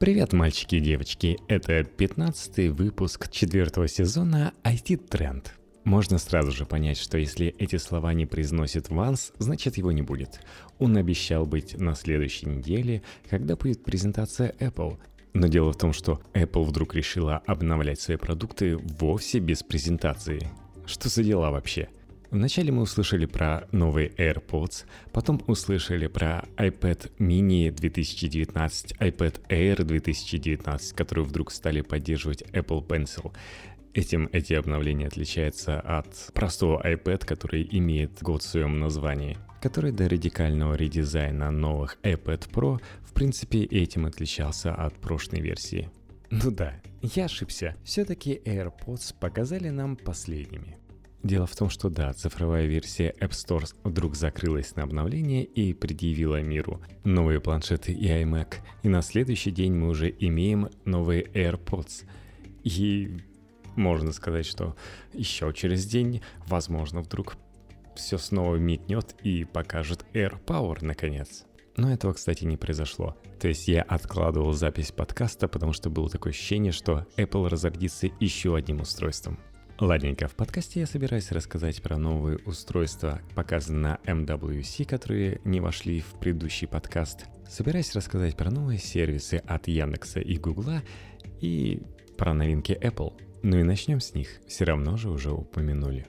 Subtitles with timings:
[0.00, 1.38] Привет, мальчики и девочки!
[1.46, 5.48] Это 15 выпуск четвертого сезона IT Trend.
[5.84, 10.40] Можно сразу же понять, что если эти слова не произносит Ванс, значит его не будет.
[10.78, 14.96] Он обещал быть на следующей неделе, когда будет презентация Apple.
[15.34, 20.48] Но дело в том, что Apple вдруг решила обновлять свои продукты вовсе без презентации.
[20.86, 21.90] Что за дела вообще?
[22.30, 30.94] Вначале мы услышали про новые AirPods, потом услышали про iPad mini 2019, iPad Air 2019,
[30.94, 33.32] которые вдруг стали поддерживать Apple Pencil.
[33.94, 40.08] Этим эти обновления отличаются от простого iPad, который имеет год в своем названии, который до
[40.08, 45.90] радикального редизайна новых iPad Pro в принципе этим отличался от прошлой версии.
[46.30, 47.74] Ну да, я ошибся.
[47.82, 50.79] Все-таки AirPods показали нам последними.
[51.22, 56.40] Дело в том, что да, цифровая версия App Store вдруг закрылась на обновление и предъявила
[56.40, 62.04] миру новые планшеты и iMac, и на следующий день мы уже имеем новые AirPods.
[62.64, 63.18] И
[63.76, 64.76] можно сказать, что
[65.12, 67.36] еще через день, возможно, вдруг
[67.96, 71.44] все снова мигнет и покажет AirPower наконец.
[71.76, 73.16] Но этого, кстати, не произошло.
[73.40, 78.56] То есть я откладывал запись подкаста, потому что было такое ощущение, что Apple разордится еще
[78.56, 79.38] одним устройством.
[79.80, 86.00] Ладненько, в подкасте я собираюсь рассказать про новые устройства, показанные на MWC, которые не вошли
[86.02, 87.24] в предыдущий подкаст.
[87.48, 90.82] Собираюсь рассказать про новые сервисы от Яндекса и Гугла
[91.40, 91.80] и
[92.18, 93.14] про новинки Apple.
[93.42, 96.06] Ну и начнем с них, все равно же уже упомянули.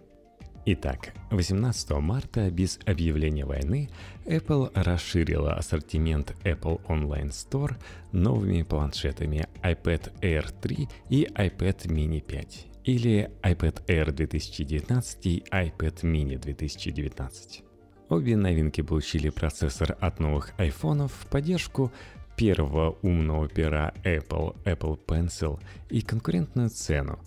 [0.66, 3.90] Итак, 18 марта без объявления войны
[4.26, 7.78] Apple расширила ассортимент Apple Online Store
[8.12, 16.02] новыми планшетами iPad Air 3 и iPad Mini 5 или iPad Air 2019 и iPad
[16.02, 17.64] Mini 2019.
[18.10, 21.92] Обе новинки получили процессор от новых айфонов, поддержку
[22.36, 27.20] первого умного пера Apple, Apple Pencil и конкурентную цену,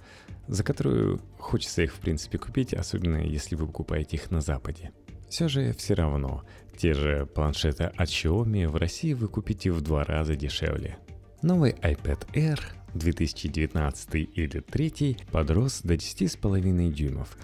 [0.47, 4.93] за которую хочется их в принципе купить, особенно если вы покупаете их на Западе.
[5.29, 6.45] Все же все равно,
[6.77, 10.99] те же планшеты от Xiaomi в России вы купите в два раза дешевле.
[11.43, 12.61] Новый iPad Air
[12.95, 17.37] 2019 или 3 подрос до 10,5 дюймов,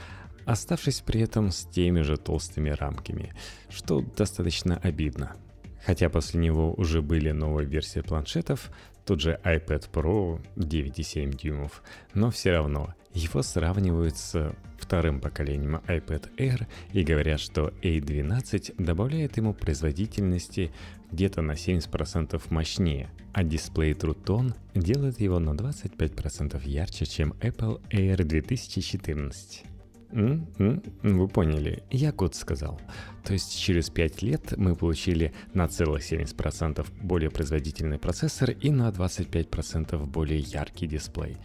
[0.44, 3.32] оставшись при этом с теми же толстыми рамками,
[3.68, 5.36] что достаточно обидно.
[5.84, 8.70] Хотя после него уже были новые версии планшетов,
[9.10, 11.82] тот же iPad Pro 9,7 дюймов,
[12.14, 19.36] но все равно его сравнивают с вторым поколением iPad Air и говорят, что A12 добавляет
[19.36, 20.70] ему производительности
[21.10, 27.82] где-то на 70% мощнее, а дисплей True Tone делает его на 25% ярче, чем Apple
[27.90, 29.64] Air 2014.
[30.12, 32.80] М-м, вы поняли, я год сказал.
[33.24, 38.90] То есть через 5 лет мы получили на целых 70% более производительный процессор и на
[38.90, 41.36] 25% более яркий дисплей.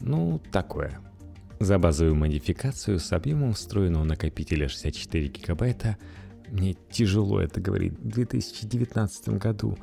[0.00, 1.00] Ну, такое.
[1.58, 5.96] За базовую модификацию с объемом встроенного накопителя 64 гигабайта
[6.48, 7.94] мне тяжело это говорить.
[7.94, 9.76] В 2019 году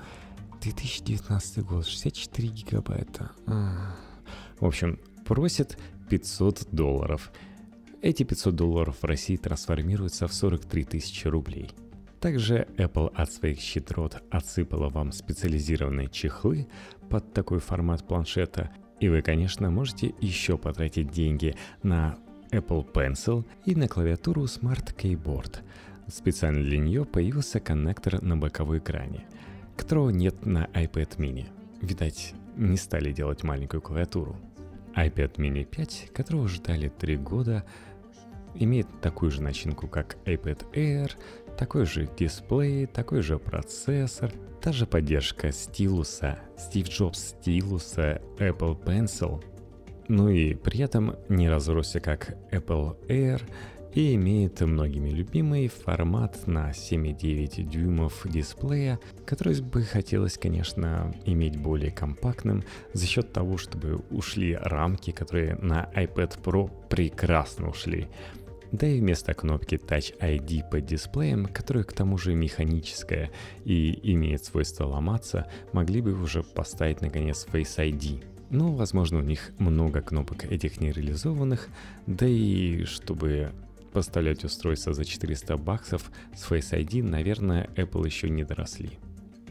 [0.62, 3.32] 2019 год, 64 гигабайта.
[4.60, 5.78] В общем, просят
[6.10, 7.32] 500 долларов.
[8.04, 11.72] Эти 500 долларов в России трансформируются в 43 тысячи рублей.
[12.20, 16.68] Также Apple от своих щедрот отсыпала вам специализированные чехлы
[17.10, 22.18] под такой формат планшета, и вы, конечно, можете еще потратить деньги на
[22.52, 25.60] Apple Pencil и на клавиатуру Smart Keyboard.
[26.08, 29.26] Специально для нее появился коннектор на боковой экране,
[29.78, 31.46] которого нет на iPad mini.
[31.80, 34.36] Видать, не стали делать маленькую клавиатуру.
[34.94, 37.66] iPad mini 5, которого ждали 3 года,
[38.56, 41.12] имеет такую же начинку, как iPad Air,
[41.58, 44.32] такой же дисплей, такой же процессор,
[44.62, 49.44] та же поддержка стилуса, Steve Jobs стилуса, Apple Pencil,
[50.08, 53.42] ну и при этом не разросся как Apple Air
[53.94, 61.92] и имеет многими любимый формат на 7,9 дюймов дисплея, который бы хотелось, конечно, иметь более
[61.92, 68.08] компактным за счет того, чтобы ушли рамки, которые на iPad Pro прекрасно ушли
[68.74, 73.30] да и вместо кнопки Touch ID под дисплеем, которая к тому же механическая
[73.64, 78.26] и имеет свойство ломаться, могли бы уже поставить наконец Face ID.
[78.50, 81.70] Но, возможно, у них много кнопок этих нереализованных,
[82.08, 83.52] да и чтобы
[83.94, 88.98] поставлять устройство за 400 баксов с Face ID, наверное, Apple еще не доросли.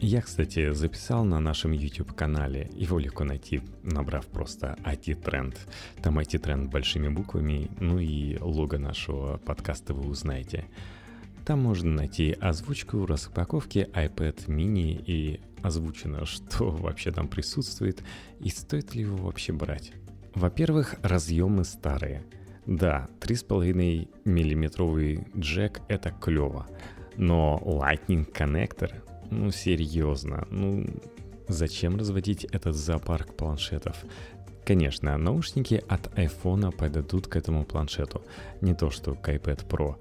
[0.05, 5.57] Я, кстати, записал на нашем YouTube-канале, его легко найти, набрав просто IT-тренд.
[6.01, 10.65] Там IT-тренд большими буквами, ну и лого нашего подкаста вы узнаете.
[11.45, 18.03] Там можно найти озвучку распаковки iPad mini и озвучено, что вообще там присутствует
[18.41, 19.93] и стоит ли его вообще брать.
[20.35, 22.25] Во-первых, разъемы старые.
[22.65, 26.67] Да, 3,5 миллиметровый джек это клево,
[27.15, 29.01] но Lightning коннектор,
[29.39, 30.85] ну серьезно, ну
[31.47, 33.97] зачем разводить этот зоопарк планшетов?
[34.65, 38.23] Конечно, наушники от iPhone подойдут к этому планшету,
[38.61, 39.95] не то что к iPad Pro.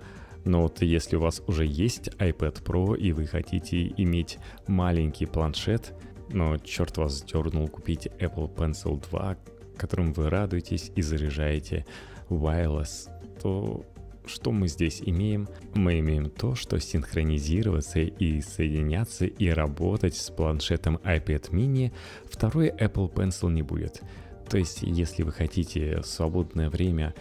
[0.44, 5.94] Но вот если у вас уже есть iPad Pro и вы хотите иметь маленький планшет,
[6.29, 9.37] но черт вас дернул купить Apple Pencil 2,
[9.76, 11.87] которым вы радуетесь и заряжаете
[12.29, 13.08] wireless,
[13.40, 13.84] то
[14.26, 15.48] что мы здесь имеем?
[15.74, 21.92] Мы имеем то, что синхронизироваться и соединяться и работать с планшетом iPad mini
[22.24, 24.02] второй Apple Pencil не будет.
[24.48, 27.14] То есть, если вы хотите в свободное время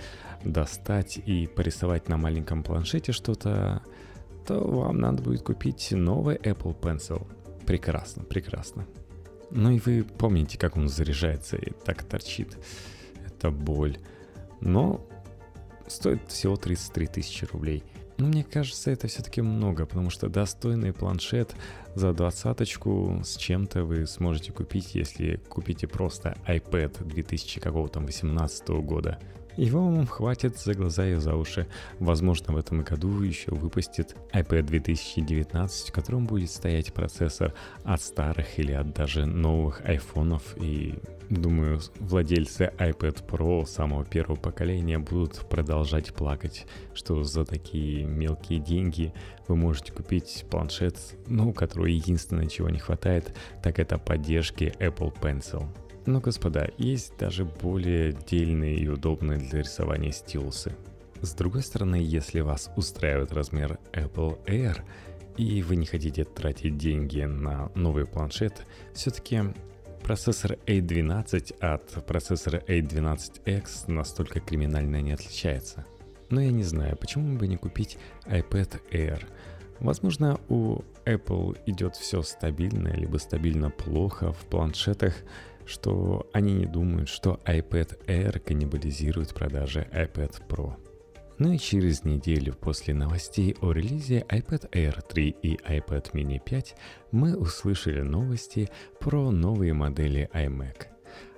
[0.44, 3.84] достать и порисовать на маленьком планшете что-то,
[4.46, 7.26] то вам надо будет купить новый Apple Pencil.
[7.66, 8.88] Прекрасно, прекрасно.
[9.50, 12.58] Ну и вы помните, как он заряжается и так торчит.
[13.26, 13.98] Это боль.
[14.62, 15.06] Но
[15.92, 17.84] стоит всего 33 тысячи рублей.
[18.18, 21.56] Но мне кажется, это все-таки много, потому что достойный планшет
[21.96, 29.20] за двадцаточку с чем-то вы сможете купить, если купите просто iPad 2018 года.
[29.58, 31.68] Его вам хватит за глаза и за уши.
[32.00, 37.54] Возможно, в этом году еще выпустит iPad 2019, в котором будет стоять процессор
[37.84, 40.96] от старых или от даже новых айфонов и
[41.32, 49.14] Думаю, владельцы iPad Pro самого первого поколения будут продолжать плакать, что за такие мелкие деньги
[49.48, 53.34] вы можете купить планшет, ну, у которого единственное, чего не хватает,
[53.64, 55.66] так это поддержки Apple Pencil.
[56.06, 60.76] Но, господа, есть даже более дельные и удобные для рисования стилусы.
[61.22, 64.82] С другой стороны, если вас устраивает размер Apple Air,
[65.38, 69.44] и вы не хотите тратить деньги на новый планшет, все-таки
[70.04, 75.86] Процессор A12 от процессора A12X настолько криминально не отличается.
[76.30, 79.24] Но я не знаю, почему бы не купить iPad Air.
[79.80, 85.14] Возможно, у Apple идет все стабильно, либо стабильно плохо в планшетах,
[85.66, 90.74] что они не думают, что iPad Air каннибализирует продажи iPad Pro.
[91.38, 96.76] Ну и через неделю после новостей о релизе iPad Air 3 и iPad mini 5
[97.12, 98.70] мы услышали новости
[99.00, 100.88] про новые модели iMac.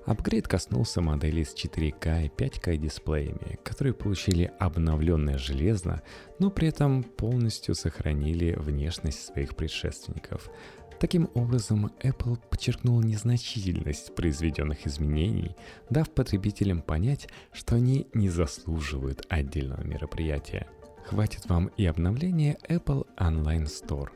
[0.05, 6.01] Апгрейд коснулся моделей с 4К и 5К дисплеями, которые получили обновленное железо,
[6.39, 10.49] но при этом полностью сохранили внешность своих предшественников–
[11.03, 15.53] Таким образом, Apple подчеркнул незначительность произведенных изменений,
[15.89, 20.65] дав потребителям понять, что они не заслуживают отдельного мероприятия.
[21.05, 24.11] Хватит вам и обновления Apple Online Store.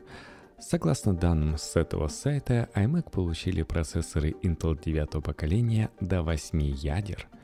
[0.58, 7.28] Согласно данным с этого сайта, iMac получили процессоры Intel 9 поколения до 8 ядер–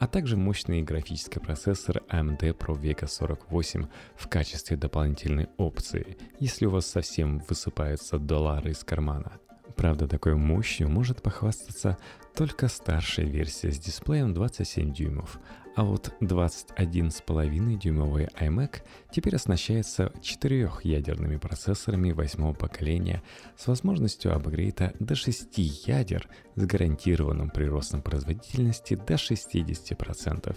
[0.00, 3.86] а также мощный графический процессор AMD Pro Vega 48
[4.16, 9.32] в качестве дополнительной опции, если у вас совсем высыпаются доллары из кармана.
[9.76, 11.98] Правда, такой мощью может похвастаться
[12.34, 15.38] только старшая версия с дисплеем 27 дюймов,
[15.76, 23.22] а вот 21,5 дюймовый iMac теперь оснащается четырехъядерными процессорами восьмого поколения
[23.56, 25.56] с возможностью апгрейда до 6
[25.86, 30.56] ядер с гарантированным приростом производительности до 60%.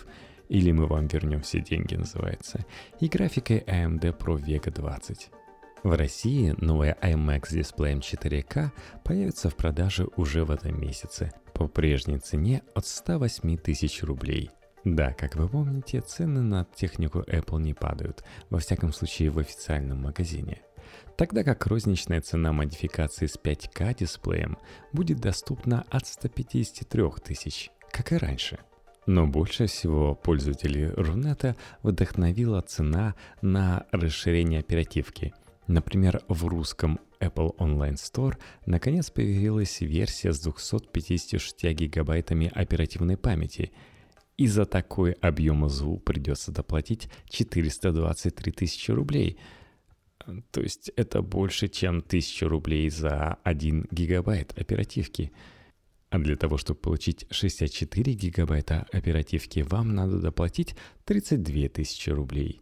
[0.50, 2.66] Или мы вам вернем все деньги называется,
[3.00, 5.32] и графикой AMD Pro Vega 20.
[5.84, 8.72] В России новая iMac с дисплеем 4К
[9.04, 14.50] появится в продаже уже в этом месяце по прежней цене от 108 тысяч рублей–
[14.86, 20.02] да, как вы помните, цены на технику Apple не падают, во всяком случае в официальном
[20.02, 20.62] магазине.
[21.16, 24.58] Тогда как розничная цена модификации с 5К дисплеем
[24.92, 28.60] будет доступна от 153 тысяч, как и раньше.
[29.06, 35.34] Но больше всего пользователей Рунета вдохновила цена на расширение оперативки.
[35.68, 43.72] Например, в русском Apple Online Store наконец появилась версия с 256 гигабайтами оперативной памяти–
[44.38, 49.38] и за такой объем ЗУ придется доплатить 423 тысячи рублей.
[50.52, 55.32] То есть это больше, чем 1000 рублей за 1 гигабайт оперативки.
[56.10, 62.62] А для того, чтобы получить 64 гигабайта оперативки, вам надо доплатить 32 тысячи рублей.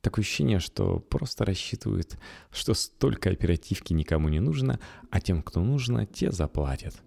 [0.00, 2.18] Такое ощущение, что просто рассчитывают,
[2.50, 4.80] что столько оперативки никому не нужно,
[5.10, 7.02] а тем, кто нужно, те заплатят.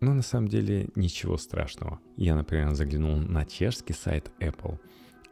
[0.00, 2.00] Но на самом деле ничего страшного.
[2.16, 4.78] Я, например, заглянул на чешский сайт Apple.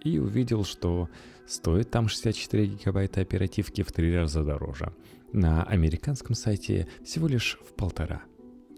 [0.03, 1.09] и увидел, что
[1.47, 4.93] стоит там 64 гигабайта оперативки в три раза дороже.
[5.33, 8.23] На американском сайте всего лишь в полтора.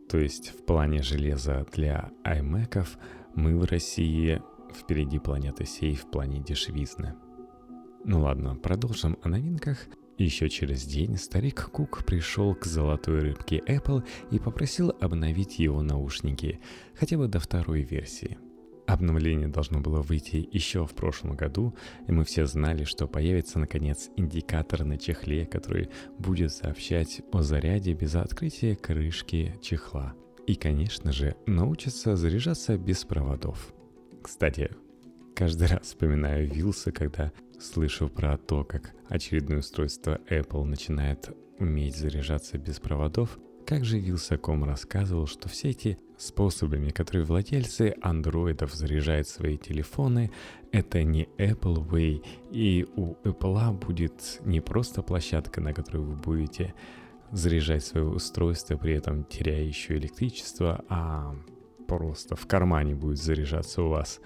[0.09, 2.87] То есть в плане железа для iMac
[3.35, 4.41] мы в России
[4.75, 7.15] впереди планеты сей в плане дешевизны.
[8.05, 9.79] Ну ладно, продолжим о новинках.
[10.19, 16.61] Еще через день старик Кук пришел к золотой рыбке Apple и попросил обновить его наушники,
[16.95, 18.39] хотя бы до второй версии.
[18.87, 21.77] Обновление должно было выйти еще в прошлом году,
[22.07, 27.93] и мы все знали, что появится наконец индикатор на чехле, который будет сообщать о заряде
[27.93, 30.15] без открытия крышки чехла.
[30.47, 33.75] И, конечно же, научится заряжаться без проводов.
[34.23, 34.71] Кстати,
[35.37, 42.59] каждый раз вспоминаю Вилса, когда слышу про то, как очередное устройство Apple начинает уметь заряжаться
[42.59, 49.59] без проводов, как же Вилсаком рассказывал, что все эти способами, которые владельцы андроидов заряжают свои
[49.59, 50.31] телефоны,
[50.73, 56.75] это не Apple Way, и у Apple будет не просто площадка, на которой вы будете
[57.31, 61.37] заряжать свое устройство, при этом теряя еще электричество, а
[61.87, 64.21] просто в кармане будет заряжаться у вас.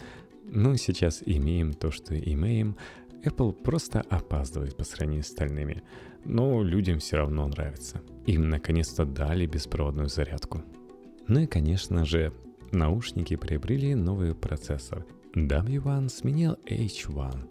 [0.44, 2.76] Ну, сейчас имеем то, что имеем.
[3.24, 5.82] Apple просто опаздывает по сравнению с остальными,
[6.24, 8.02] но людям все равно нравится.
[8.26, 10.62] Им наконец-то дали беспроводную зарядку.
[11.28, 12.32] Ну и, конечно же,
[12.72, 15.06] наушники приобрели новый процессор.
[15.34, 17.48] W1 сменил H1.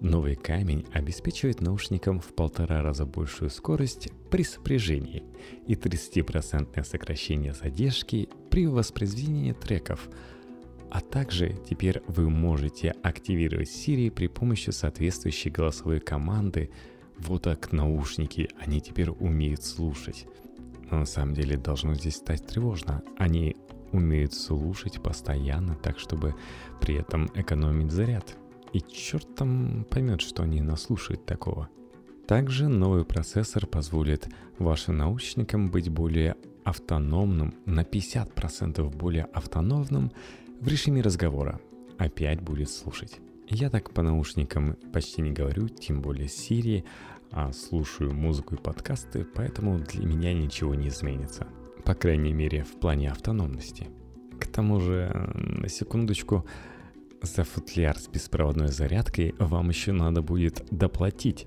[0.00, 5.24] Новый камень обеспечивает наушникам в полтора раза большую скорость при сопряжении
[5.66, 10.08] и 30% сокращение задержки при воспроизведении треков–
[10.94, 16.70] а также теперь вы можете активировать Siri при помощи соответствующей голосовой команды.
[17.18, 20.28] Вот так наушники, они теперь умеют слушать.
[20.92, 23.02] Но на самом деле должно здесь стать тревожно.
[23.18, 23.56] Они
[23.90, 26.36] умеют слушать постоянно, так чтобы
[26.80, 28.36] при этом экономить заряд.
[28.72, 31.68] И черт там поймет, что они наслушают такого.
[32.28, 34.28] Также новый процессор позволит
[34.60, 40.12] вашим наушникам быть более автономным, на 50% более автономным
[40.60, 41.60] в режиме разговора.
[41.98, 43.20] Опять будет слушать.
[43.48, 46.84] Я так по наушникам почти не говорю, тем более с Siri,
[47.30, 51.46] а слушаю музыку и подкасты, поэтому для меня ничего не изменится.
[51.84, 53.88] По крайней мере, в плане автономности.
[54.40, 56.46] К тому же, на секундочку,
[57.22, 61.46] за футляр с беспроводной зарядкой вам еще надо будет доплатить.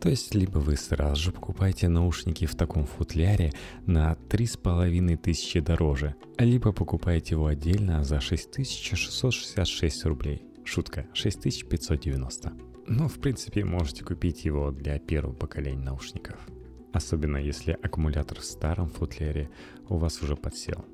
[0.00, 3.52] То есть, либо вы сразу же покупаете наушники в таком футляре
[3.84, 10.42] на 3500 дороже, либо покупаете его отдельно за 6666 рублей.
[10.64, 12.52] Шутка, 6590.
[12.86, 16.40] Но, в принципе, можете купить его для первого поколения наушников.
[16.92, 19.50] Особенно если аккумулятор в старом футляре
[19.88, 20.84] у вас уже подсел.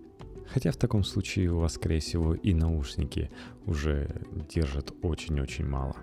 [0.49, 3.31] Хотя в таком случае у вас, скорее всего, и наушники
[3.67, 5.97] уже держат очень-очень мало.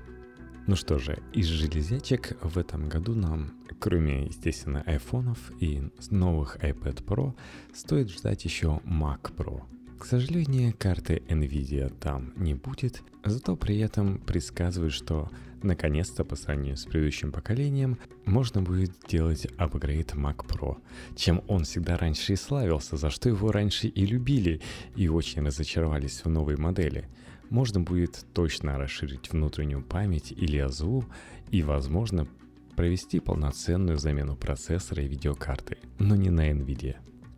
[0.66, 7.04] Ну что же, из железячек в этом году нам, кроме, естественно, айфонов и новых iPad
[7.04, 7.34] Pro,
[7.74, 9.64] стоит ждать еще Mac Pro.
[10.00, 15.30] К сожалению, карты Nvidia там не будет, зато при этом предсказывают, что
[15.64, 20.78] наконец-то по сравнению с предыдущим поколением можно будет делать апгрейд Mac Pro,
[21.18, 24.62] чем он всегда раньше и славился, за что его раньше и любили,
[24.96, 27.10] и очень разочаровались в новой модели–
[27.50, 31.06] можно будет точно расширить внутреннюю память или АЗУ
[31.52, 32.28] и, возможно,
[32.76, 36.96] провести полноценную замену процессора и видеокарты, но не на NVIDIA.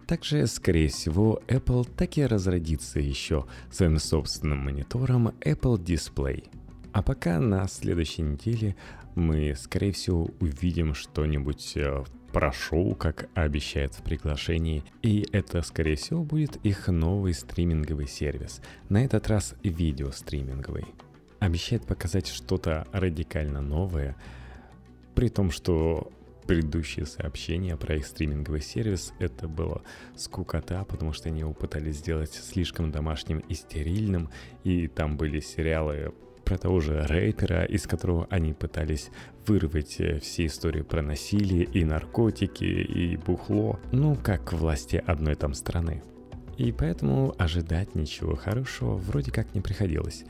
[0.07, 6.47] Также, скорее всего, Apple так и разродится еще своим собственным монитором Apple Display.
[6.93, 8.75] А пока на следующей неделе
[9.15, 12.03] мы, скорее всего, увидим что-нибудь э,
[12.36, 19.06] прошел, как обещает в приглашении, и это, скорее всего, будет их новый стриминговый сервис, на
[19.06, 20.84] этот раз видеостриминговый.
[21.39, 24.18] Обещает показать что-то радикально новое,
[25.15, 26.12] при том, что
[26.46, 29.82] предыдущие сообщения про их стриминговый сервис это было
[30.18, 34.30] скукота, потому что они его пытались сделать слишком домашним и стерильным,
[34.65, 36.13] и там были сериалы
[36.46, 39.10] про того же рэпера, из которого они пытались
[39.48, 45.54] вырвать э, все истории про насилие и наркотики и бухло, ну как власти одной там
[45.54, 46.04] страны.
[46.58, 50.24] И поэтому ожидать ничего хорошего вроде как не приходилось.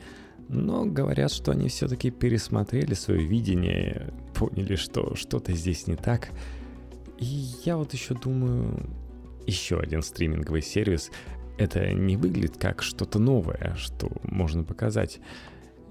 [0.48, 6.30] Но говорят, что они все-таки пересмотрели свое видение, поняли, что что-то здесь не так.
[7.18, 7.24] И
[7.64, 8.88] я вот еще думаю,
[9.46, 11.10] еще один стриминговый сервис,
[11.58, 15.20] это не выглядит как что-то новое, что можно показать.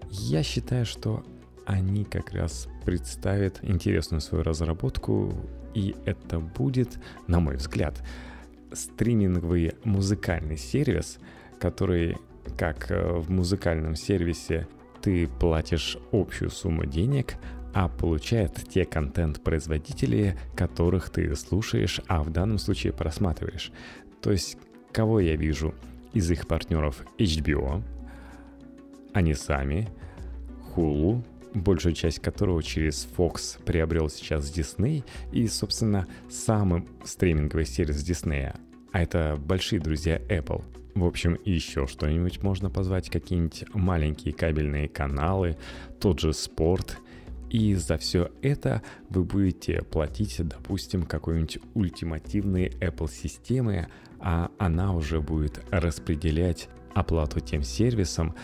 [0.09, 1.23] Я считаю, что
[1.65, 5.33] они как раз представят интересную свою разработку,
[5.73, 8.01] и это будет, на мой взгляд,
[8.71, 11.17] стриминговый музыкальный сервис,
[11.59, 12.17] который,
[12.57, 14.67] как э, в музыкальном сервисе,
[15.01, 17.35] ты платишь общую сумму денег,
[17.73, 23.71] а получает те контент-производители, которых ты слушаешь, а в данном случае просматриваешь.
[24.21, 24.57] То есть,
[24.91, 25.75] кого я вижу
[26.13, 27.83] из их партнеров HBO,
[29.15, 29.87] они сами,
[30.75, 38.53] Hulu, большую часть которого через Fox приобрел сейчас Disney, и, собственно, самый стриминговый сервис Disney,
[38.91, 40.61] а это большие друзья Apple.
[40.95, 45.57] В общем, еще что-нибудь можно позвать, какие-нибудь маленькие кабельные каналы,
[46.01, 46.97] тот же спорт.
[47.49, 53.87] И за все это вы будете платить, допустим, какой-нибудь ультимативной Apple системы,
[54.19, 58.35] а она уже будет распределять оплату тем сервисам,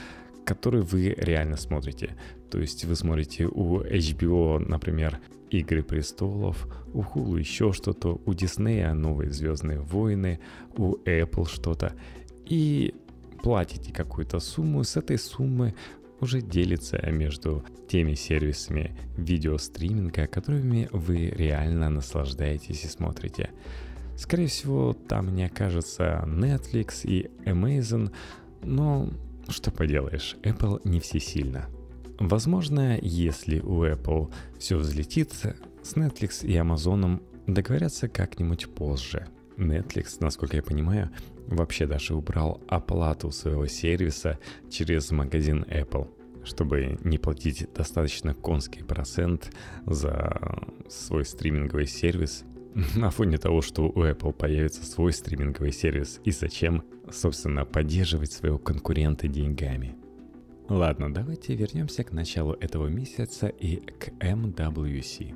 [0.53, 2.17] которые вы реально смотрите.
[2.50, 8.93] То есть вы смотрите у HBO, например, Игры престолов, у Hulu еще что-то, у Диснея
[8.93, 10.39] новые Звездные войны,
[10.77, 11.93] у Apple что-то.
[12.46, 12.96] И
[13.43, 15.74] платите какую-то сумму, с этой суммы
[16.22, 23.50] уже делится между теми сервисами видеостриминга, которыми вы реально наслаждаетесь и смотрите.
[24.17, 28.12] Скорее всего, там не окажется Netflix и Amazon,
[28.63, 29.10] но
[29.50, 31.67] что поделаешь, Apple не всесильна.
[32.19, 39.27] Возможно, если у Apple все взлетит, с Netflix и Amazon договорятся как-нибудь позже.
[39.57, 41.10] Netflix, насколько я понимаю,
[41.48, 46.10] вообще даже убрал оплату своего сервиса через магазин Apple,
[46.43, 49.51] чтобы не платить достаточно конский процент
[49.86, 52.43] за свой стриминговый сервис
[52.96, 58.58] на фоне того, что у Apple появится свой стриминговый сервис и зачем, собственно, поддерживать своего
[58.58, 59.96] конкурента деньгами.
[60.70, 65.36] Ладно, давайте вернемся к началу этого месяца и к MWC.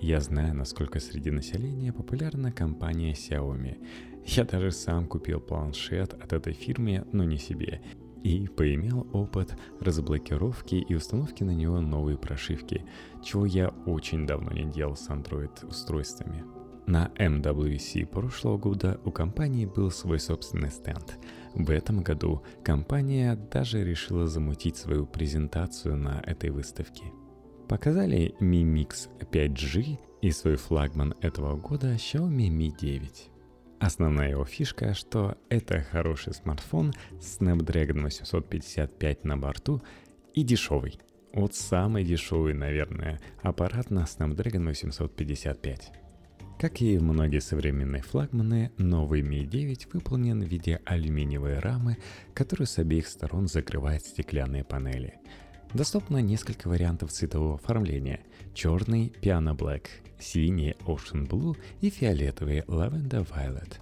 [0.00, 3.78] Я знаю, насколько среди населения популярна компания Xiaomi.
[4.26, 7.80] Я даже сам купил планшет от этой фирмы, но не себе.
[8.22, 12.84] И поимел опыт разблокировки и установки на него новой прошивки,
[13.24, 16.55] чего я очень давно не делал с Android устройствами.
[16.86, 21.18] На MWC прошлого года у компании был свой собственный стенд.
[21.54, 27.06] В этом году компания даже решила замутить свою презентацию на этой выставке.
[27.68, 33.30] Показали Mi Mix 5G и свой флагман этого года Xiaomi Mi 9.
[33.80, 39.82] Основная его фишка, что это хороший смартфон с Snapdragon 855 на борту
[40.34, 41.00] и дешевый.
[41.32, 46.05] Вот самый дешевый, наверное, аппарат на Snapdragon 855.
[46.58, 51.98] Как и многие современные флагманы, новый Mi 9 выполнен в виде алюминиевой рамы,
[52.32, 55.18] которую с обеих сторон закрывает стеклянные панели.
[55.74, 58.20] Доступно несколько вариантов цветового оформления.
[58.54, 59.88] Черный Piano Black,
[60.18, 63.74] синий Ocean Blue и фиолетовый Lavender Violet.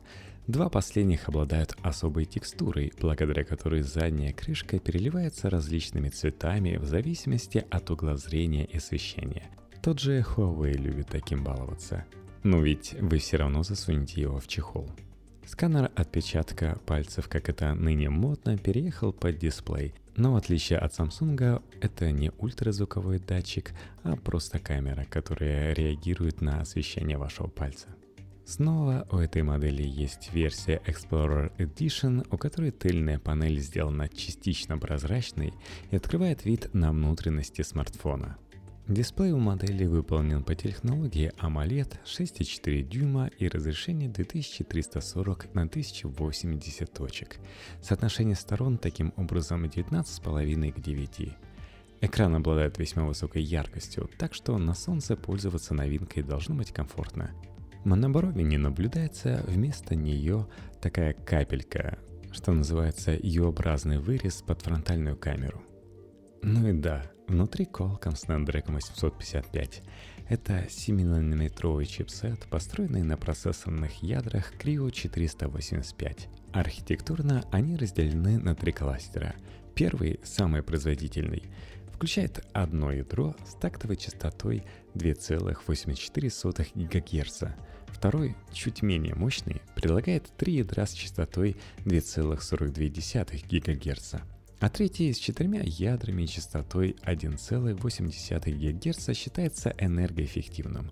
[0.49, 7.89] Два последних обладают особой текстурой, благодаря которой задняя крышка переливается различными цветами в зависимости от
[7.93, 9.47] угла зрения и освещения.
[9.81, 12.05] Тот же Huawei любит таким баловаться–
[12.45, 14.89] но ведь вы все равно засунете его в чехол.
[15.47, 19.95] Сканер отпечатка пальцев, как это ныне модно, переехал под дисплей.
[20.17, 23.73] Но в отличие от Samsung, это не ультразвуковой датчик,
[24.05, 27.89] а просто камера, которая реагирует на освещение вашего пальца.
[28.47, 35.55] Снова у этой модели есть версия Explorer Edition, у которой тыльная панель сделана частично прозрачной
[35.91, 38.37] и открывает вид на внутренности смартфона–
[38.87, 47.39] Дисплей у модели выполнен по технологии AMOLED 6,4 дюйма и разрешение 2340 на 1080 точек.
[47.81, 51.37] Соотношение сторон таким образом 19,5 к 9.
[52.03, 57.31] Экран обладает весьма высокой яркостью, так что на солнце пользоваться новинкой должно быть комфортно.
[57.87, 60.47] Моноброви не наблюдается, вместо нее
[60.83, 61.99] такая капелька,
[62.33, 65.63] что называется U-образный вырез под фронтальную камеру.
[66.43, 69.83] Ну и да, Внутри Qualcomm Snapdragon 855.
[70.29, 76.29] Это 7-нанометровый чипсет, построенный на процессорных ядрах Creo 485.
[76.53, 79.35] Архитектурно они разделены на три кластера.
[79.75, 81.45] Первый, самый производительный,
[81.95, 84.63] включает одно ядро с тактовой частотой
[84.95, 87.43] 2,84 ГГц.
[87.89, 91.57] Второй, чуть менее мощный, предлагает три ядра с частотой
[91.87, 94.17] 2,42 ГГц
[94.65, 100.91] а третий с четырьмя ядрами и частотой 1,8 ГГц считается энергоэффективным.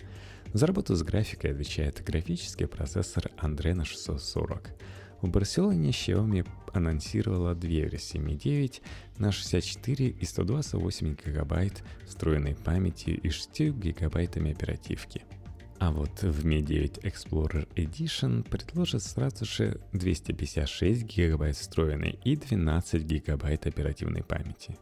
[0.53, 4.75] За работу с графикой отвечает графический процессор Adreno 640.
[5.23, 8.83] В Барселоне Xiaomi анонсировала две версии Mi 9
[9.17, 15.23] на 64 и 128 гигабайт встроенной памяти и 6 гигабайтами оперативки–
[15.83, 23.03] а вот в Mi 9 Explorer Edition предложат сразу же 256 гигабайт встроенной и 12
[23.03, 24.79] гигабайт оперативной памяти.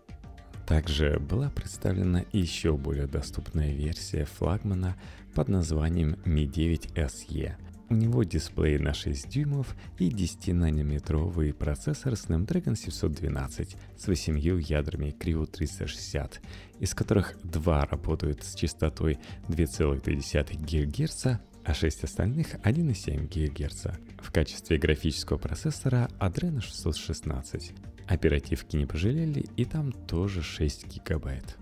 [0.67, 4.95] Также была представлена еще более доступная версия флагмана
[5.35, 7.57] под названием Mi 9 SE.
[7.91, 15.45] У него дисплей на 6 дюймов и 10-нанометровый процессор Snapdragon 712 с 8 ядрами Creo
[15.45, 16.41] 360,
[16.79, 23.87] из которых два работают с частотой 2,2 ГГц, а 6 остальных 1,7 ГГц.
[24.23, 27.73] В качестве графического процессора Adreno 616.
[28.07, 31.57] Оперативки не пожалели, и там тоже 6 гигабайт.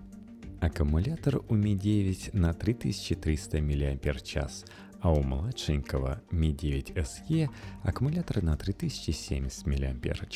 [0.61, 4.65] Аккумулятор у Mi 9 на 3300 мАч,
[5.01, 7.49] а у младшенького Mi 9 SE
[7.83, 10.35] аккумулятор на 3070 мАч.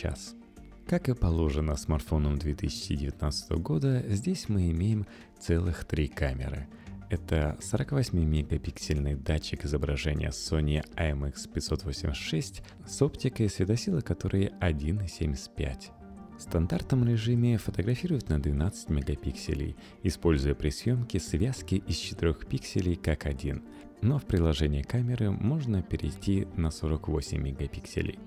[0.88, 5.06] Как и положено смартфонам 2019 года, здесь мы имеем
[5.39, 6.67] целых три камеры–
[7.13, 15.91] это 48-мегапиксельный датчик изображения Sony IMX586 с оптикой светосилы которой 1,75.
[16.39, 23.28] В стандартном режиме фотографируют на 12 мегапикселей, используя при съемке связки из 4 пикселей как
[23.28, 23.62] один,
[24.03, 28.19] но в приложении камеры можно перейти на 48 мегапикселей.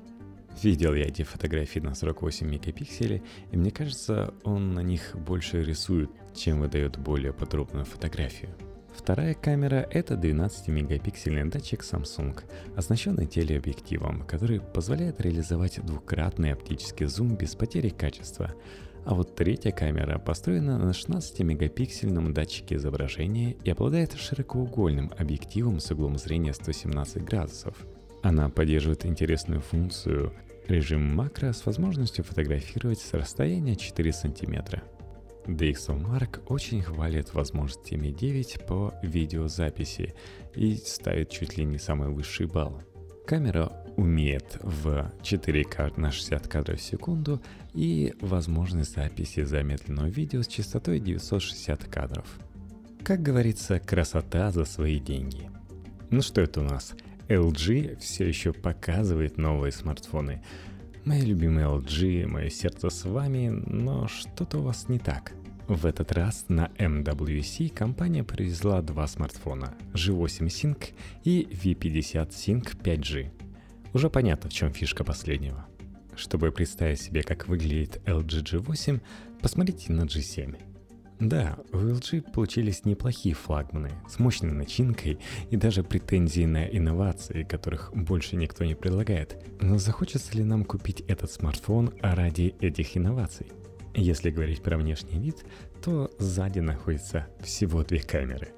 [0.62, 6.10] Видел я эти фотографии на 48 мегапикселей, и мне кажется, он на них больше рисует,
[6.34, 8.50] чем выдает более подробную фотографию.
[8.96, 12.42] Вторая камера– это 12-мегапиксельный датчик Samsung,
[12.74, 18.54] оснащенный телеобъективом, который позволяет реализовать двукратный оптический зум без потери качества.
[19.06, 26.18] А вот третья камера построена на 16-мегапиксельном датчике изображения и обладает широкоугольным объективом с углом
[26.18, 27.76] зрения 117 градусов.
[28.22, 30.32] Она поддерживает интересную функцию
[30.66, 34.82] режим макро с возможностью фотографировать с расстояния 4 сантиметра.
[35.46, 40.16] DxOMark очень хвалит возможности Mi 9 по видеозаписи
[40.56, 42.82] и ставит чуть ли не самый высший балл.
[43.26, 47.42] Камера умеет в 4К на 60 кадров в секунду
[47.74, 52.24] и возможность записи замедленного видео с частотой 960 кадров.
[53.02, 55.50] Как говорится, красота за свои деньги.
[56.10, 56.94] Ну что это у нас?
[57.28, 60.44] LG все еще показывает новые смартфоны.
[61.04, 65.32] Мои любимые LG, мое сердце с вами, но что-то у вас не так.
[65.68, 70.92] В этот раз на MWC компания привезла два смартфона G8 Sync
[71.24, 73.30] и V50 Sync 5G.
[73.92, 75.66] Уже понятно, в чем фишка последнего.
[76.14, 79.00] Чтобы представить себе, как выглядит LG G8,
[79.42, 80.56] посмотрите на G7.
[81.18, 85.18] Да, у LG получились неплохие флагманы с мощной начинкой
[85.50, 89.36] и даже претензии на инновации, которых больше никто не предлагает.
[89.60, 93.48] Но захочется ли нам купить этот смартфон ради этих инноваций?
[93.98, 95.44] Если говорить про внешний вид,
[95.82, 98.50] то сзади находится всего две камеры.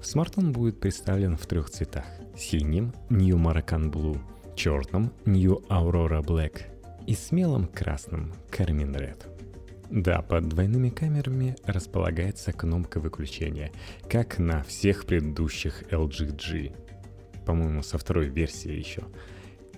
[0.00, 2.04] Смартфон будет представлен в трех цветах.
[2.36, 4.20] Синим New Moroccan Blue,
[4.54, 6.62] черным New Aurora Black
[7.08, 9.26] и смелым красным Carmine Red.
[9.90, 13.72] Да, под двойными камерами располагается кнопка выключения,
[14.08, 16.72] как на всех предыдущих LG G.
[17.44, 19.02] По-моему, со второй версии еще.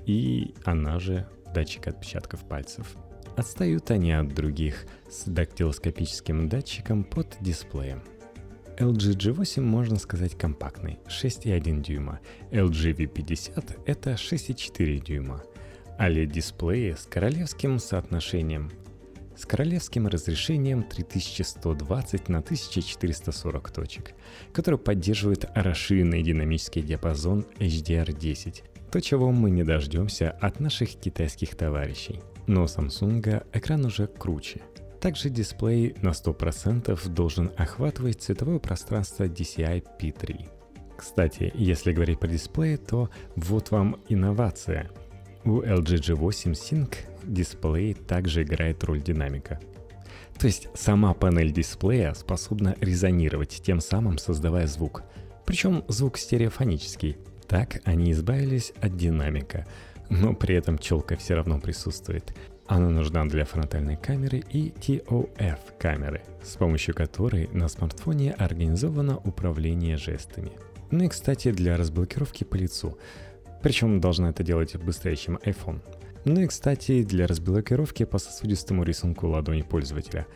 [0.04, 2.94] И она же датчик отпечатков пальцев.
[3.36, 8.02] Отстают они от других с дактилоскопическим датчиком под дисплеем.
[8.78, 12.20] LG G8 можно сказать компактный, 6,1 дюйма.
[12.50, 15.42] LG V50 это 6,4 дюйма.
[15.98, 18.70] OLED-дисплеи с королевским соотношением
[19.36, 24.12] с королевским разрешением 3120 на 1440 точек,
[24.52, 32.20] который поддерживает расширенный динамический диапазон HDR10, то, чего мы не дождемся от наших китайских товарищей.
[32.46, 34.60] Но у Samsung экран уже круче.
[35.00, 40.48] Также дисплей на 100% должен охватывать цветовое пространство DCI-P3.
[40.96, 44.90] Кстати, если говорить про дисплей, то вот вам инновация–
[45.44, 49.60] у LG G8 Sync дисплей также играет роль динамика.
[50.38, 55.02] То есть сама панель дисплея способна резонировать, тем самым создавая звук.
[55.44, 57.16] Причем звук стереофонический.
[57.48, 59.66] Так они избавились от динамика.
[60.12, 62.34] Но при этом челка все равно присутствует.
[62.66, 69.96] Она нужна для фронтальной камеры и TOF камеры, с помощью которой на смартфоне организовано управление
[69.96, 70.52] жестами.
[70.90, 72.98] Ну и, кстати, для разблокировки по лицу.
[73.62, 75.80] Причем должна это делать быстрее, чем iPhone.
[76.26, 80.26] Ну и, кстати, для разблокировки по сосудистому рисунку ладони пользователя.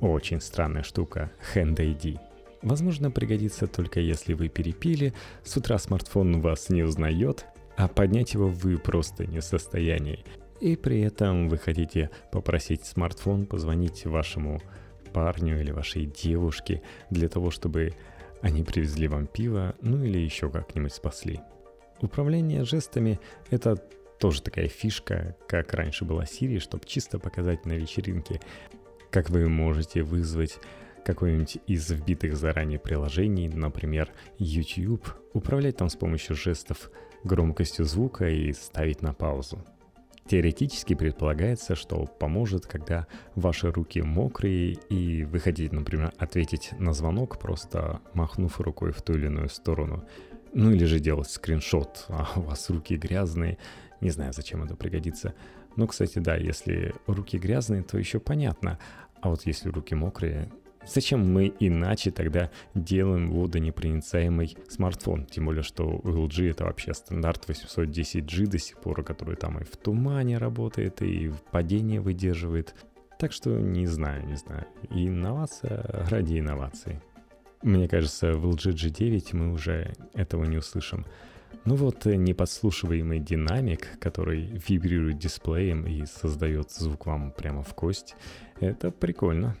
[0.00, 2.18] Очень странная штука– Hand ID.
[2.62, 8.48] Возможно, пригодится только если вы перепили, с утра смартфон вас не узнает, а поднять его
[8.48, 10.24] вы просто не в состоянии.
[10.60, 14.60] И при этом вы хотите попросить смартфон позвонить вашему
[15.12, 17.94] парню или вашей девушке для того, чтобы
[18.40, 21.40] они привезли вам пиво, ну или еще как-нибудь спасли.
[22.00, 23.76] Управление жестами— это
[24.18, 28.40] тоже такая фишка, как раньше была Siri, чтобы чисто показать на вечеринке.
[29.10, 30.58] как вы можете вызвать
[31.04, 36.90] какое-нибудь из вбитых заранее приложений, например, YouTube, управлять там с помощью жестов
[37.24, 39.64] громкостью звука и ставить на паузу.
[40.26, 47.38] Теоретически предполагается, что поможет, когда ваши руки мокрые и вы хотите, например, ответить на звонок,
[47.38, 50.04] просто махнув рукой в ту или иную сторону.
[50.54, 53.58] Ну или же делать скриншот, а у вас руки грязные.
[54.00, 55.34] Не знаю, зачем это пригодится.
[55.76, 58.78] Ну, кстати, да, если руки грязные, то еще понятно.
[59.20, 60.50] А вот если руки мокрые,
[60.86, 65.26] Зачем мы иначе тогда делаем водонепроницаемый смартфон?
[65.26, 69.76] Тем более, что LG это вообще стандарт 810G до сих пор, который там и в
[69.76, 72.74] тумане работает, и в падении выдерживает.
[73.18, 74.66] Так что не знаю, не знаю.
[74.90, 77.00] Инновация ради инноваций.
[77.62, 81.06] Мне кажется, в LG G9 мы уже этого не услышим.
[81.64, 88.16] Ну вот э, неподслушиваемый динамик, который вибрирует дисплеем и создает звук вам прямо в кость,
[88.58, 89.56] это прикольно.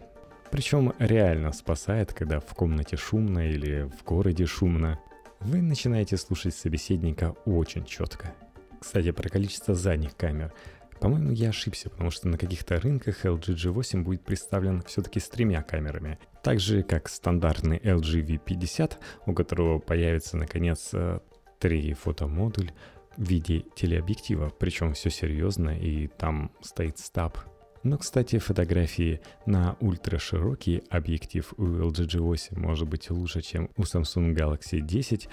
[0.52, 5.00] Причем реально спасает, когда в комнате шумно или в городе шумно.
[5.40, 8.34] Вы начинаете слушать собеседника очень четко.
[8.78, 10.52] Кстати, про количество задних камер.
[11.00, 15.62] По-моему, я ошибся, потому что на каких-то рынках LG G8 будет представлен все-таки с тремя
[15.62, 16.18] камерами.
[16.42, 21.20] Так же, как стандартный LG V50, у которого появится, наконец, э,
[21.60, 22.72] три фотомодуль
[23.16, 27.38] в виде телеобъектива, причем все серьезно, и там стоит стаб
[27.82, 34.34] но, кстати, фотографии на ультраширокий объектив у LG G8 может быть лучше, чем у Samsung
[34.34, 35.28] Galaxy 10,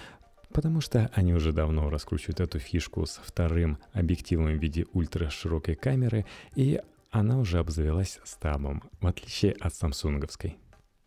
[0.52, 6.26] потому что они уже давно раскручивают эту фишку с вторым объективом в виде ультраширокой камеры,
[6.56, 6.82] и
[7.12, 10.58] она уже обзавелась стабом, в отличие от самсунговской.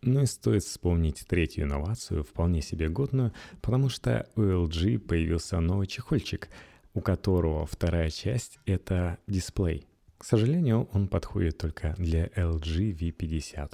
[0.00, 5.86] Ну и стоит вспомнить третью инновацию, вполне себе годную, потому что у LG появился новый
[5.86, 6.48] чехольчик,
[6.94, 9.86] у которого вторая часть— это дисплей—
[10.22, 13.72] к сожалению, он подходит только для LG V50.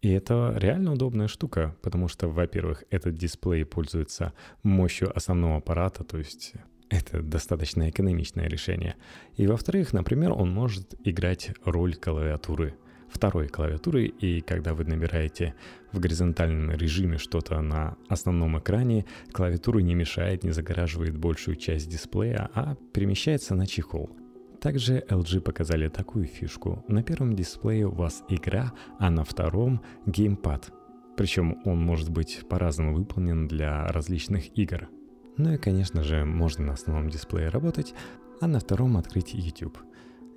[0.00, 4.32] И это реально удобная штука, потому что, во-первых, этот дисплей пользуется
[4.62, 6.54] мощью основного аппарата, то есть
[6.88, 8.96] это достаточно экономичное решение.
[9.36, 12.76] И во-вторых, например, он может играть роль клавиатуры,
[13.10, 15.54] второй клавиатуры, и когда вы набираете
[15.92, 22.48] в горизонтальном режиме что-то на основном экране, клавиатура не мешает, не загораживает большую часть дисплея,
[22.54, 24.16] а перемещается на чехол.
[24.60, 26.84] Также LG показали такую фишку.
[26.86, 30.72] На первом дисплее у вас игра, а на втором геймпад.
[31.16, 34.88] Причем он может быть по-разному выполнен для различных игр.
[35.36, 37.94] Ну и, конечно же, можно на основном дисплее работать,
[38.40, 39.78] а на втором открыть YouTube.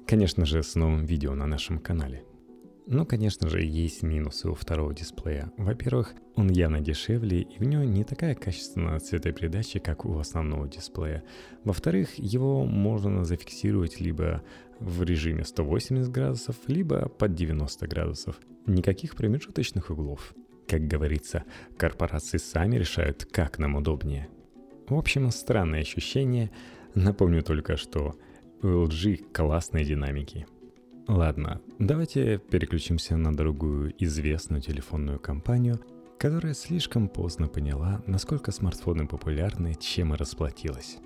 [0.08, 2.24] Конечно же, с новым видео на нашем канале–
[2.86, 5.52] но, конечно же, есть минусы у второго дисплея.
[5.58, 11.24] Во-первых, он явно дешевле, и в него не такая качественная цветопередача, как у основного дисплея.
[11.64, 14.44] Во-вторых, его можно зафиксировать либо
[14.80, 18.40] в режиме 180 градусов, либо под 90 градусов.
[18.66, 20.34] Никаких промежуточных углов.
[20.68, 21.44] Как говорится,
[21.78, 24.28] корпорации сами решают, как нам удобнее.
[24.88, 26.52] В общем, странное ощущение.
[26.96, 28.16] Напомню только, что
[28.62, 30.46] у LG классные динамики–
[31.08, 35.82] Ладно, давайте переключимся на другую известную телефонную компанию,
[36.18, 41.00] которая слишком поздно поняла, насколько смартфоны популярны, чем и расплатилась.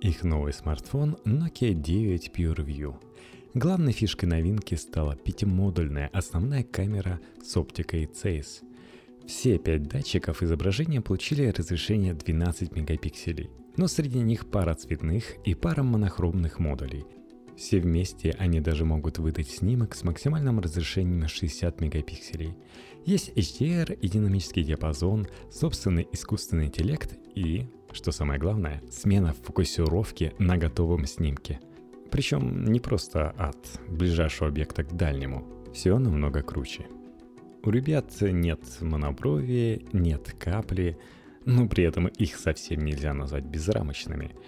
[0.00, 2.94] Их новый смартфон Nokia 9 PureView.
[3.52, 8.64] Главной фишкой новинки стала пятимодульная основная камера с оптикой CES.
[9.26, 15.82] Все пять датчиков изображения получили разрешение 12 мегапикселей, но среди них пара цветных и пара
[15.82, 17.04] монохромных модулей–
[17.56, 22.54] все вместе они даже могут выдать снимок с максимальным разрешением 60 мегапикселей.
[23.04, 30.56] Есть HDR и динамический диапазон, собственный искусственный интеллект и, что самое главное, смена фокусировки на
[30.56, 31.60] готовом снимке.
[32.10, 36.86] Причем не просто от ближайшего объекта к дальнему, все намного круче.
[37.62, 40.98] У ребят нет моноброви, нет капли,
[41.44, 44.32] но при этом их совсем нельзя назвать безрамочными–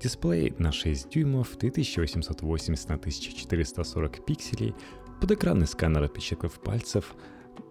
[0.00, 4.74] Дисплей на 6 дюймов, 2880 на 1440 пикселей,
[5.20, 7.14] подэкранный сканер отпечатков пальцев,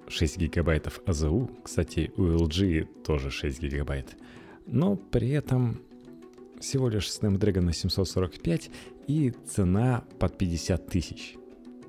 [0.07, 4.15] 6 гигабайтов АЗУ, кстати, у LG тоже 6 гигабайт,
[4.65, 5.81] но при этом
[6.59, 8.69] всего лишь Snapdragon 745
[9.07, 11.35] и цена под 50 тысяч.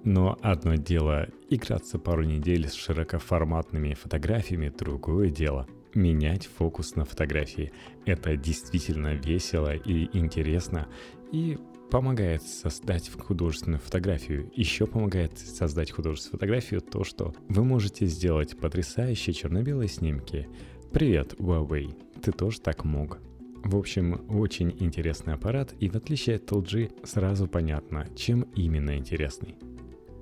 [0.03, 7.73] Но одно дело играться пару недель с широкоформатными фотографиями, другое дело– менять фокус на фотографии.
[8.07, 10.89] Это действительно весело и интересно,
[11.33, 11.59] и
[11.91, 14.51] помогает создать художественную фотографию.
[14.55, 20.49] Еще помогает создать художественную фотографию то, что вы можете сделать потрясающие черно-белые снимки.
[20.93, 23.21] Привет, Huawei, ты тоже так мог.
[23.65, 29.57] В общем, очень интересный аппарат, и в отличие от LG сразу понятно, чем именно интересный.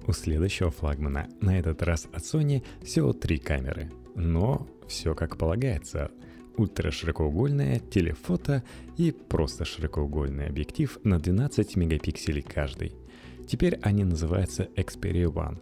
[0.06, 3.90] У следующего флагмана, на этот раз от Sony, всего три камеры.
[4.14, 6.10] Но все как полагается.
[6.58, 8.62] Ультраширокоугольная, телефото
[8.98, 12.92] и просто широкоугольный объектив на 12 мегапикселей каждый.
[13.48, 15.58] Теперь они называются Xperia One.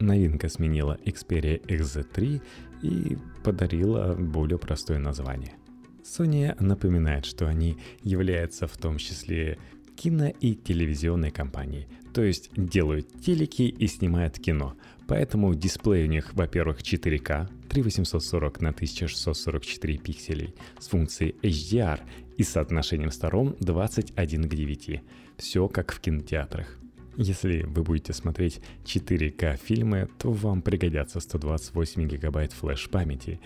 [0.00, 2.42] Новинка сменила Xperia XZ3
[2.82, 5.54] и подарила более простое название.
[6.02, 9.58] Sony напоминает, что они являются в том числе
[9.94, 14.74] кино- и телевизионной компанией, то есть делают телеки и снимают кино.
[15.08, 22.00] Поэтому дисплей у них, во-первых, 4К, 3840 на 1644 пикселей с функцией HDR
[22.36, 25.02] и соотношением сторон 21 к 9.
[25.36, 26.78] Все как в кинотеатрах.
[27.16, 33.38] Если вы будете смотреть 4К фильмы, то вам пригодятся 128 гигабайт флеш памяти.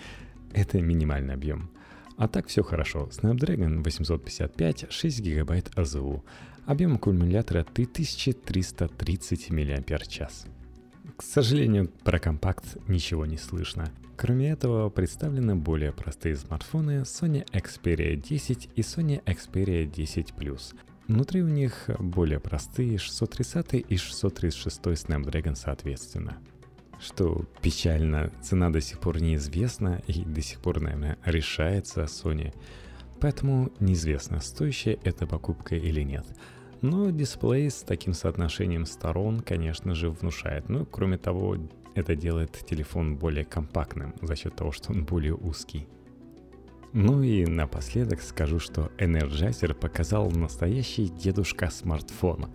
[0.52, 1.70] Это минимальный объем.
[2.16, 3.08] А так все хорошо.
[3.10, 6.24] Snapdragon 855, 6 гигабайт АЗУ.
[6.64, 10.55] Объем аккумулятора 3330 мАч.
[11.16, 13.90] К сожалению, про компакт ничего не слышно.
[14.16, 20.74] Кроме этого, представлены более простые смартфоны Sony Xperia 10 и Sony Xperia 10 Plus.
[21.06, 26.38] Внутри у них более простые 630 и 636 Snapdragon соответственно.
[26.98, 32.54] Что печально, цена до сих пор неизвестна и до сих пор, наверное, решается Sony.
[33.20, 36.26] Поэтому неизвестно, стоящая эта покупка или нет.
[36.82, 40.68] Но дисплей с таким соотношением сторон, конечно же, внушает.
[40.68, 41.56] Ну, кроме того,
[41.94, 45.86] это делает телефон более компактным за счет того, что он более узкий.
[46.92, 52.50] Ну и напоследок скажу, что Energizer показал настоящий дедушка смартфона.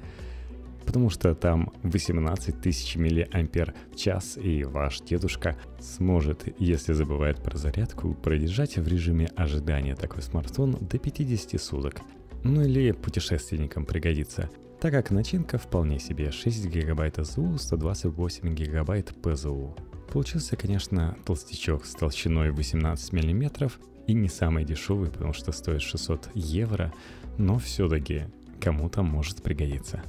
[0.86, 7.58] Потому что там 18 тысяч миллиампер в час, и ваш дедушка сможет, если забывает про
[7.58, 12.02] зарядку, продержать в режиме ожидания такой смартфон до 50 суток.
[12.44, 14.50] Ну или путешественникам пригодится,
[14.80, 19.76] так как начинка вполне себе 6 гигабайт АЗУ, 128 гигабайт ПЗУ.
[20.12, 23.72] Получился, конечно, толстячок с толщиной 18 мм,
[24.08, 26.92] и не самый дешевый, потому что стоит 600 евро,
[27.38, 28.26] но все-таки
[28.60, 30.04] кому-то может пригодиться.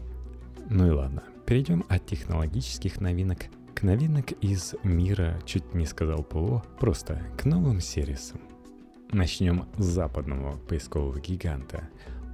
[0.71, 6.63] Ну и ладно, перейдем от технологических новинок к новинок из мира, чуть не сказал ПО,
[6.81, 8.41] просто к новым сервисам.
[9.11, 11.89] Начнем с западного поискового гиганта.